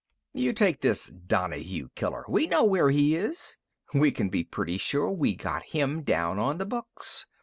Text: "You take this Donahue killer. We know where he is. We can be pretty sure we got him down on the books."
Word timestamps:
"You 0.33 0.51
take 0.53 0.81
this 0.81 1.05
Donahue 1.05 1.89
killer. 1.93 2.25
We 2.27 2.47
know 2.47 2.63
where 2.63 2.89
he 2.89 3.13
is. 3.15 3.57
We 3.93 4.09
can 4.09 4.29
be 4.29 4.43
pretty 4.43 4.79
sure 4.79 5.11
we 5.11 5.35
got 5.35 5.61
him 5.61 6.01
down 6.01 6.39
on 6.39 6.57
the 6.57 6.65
books." 6.65 7.27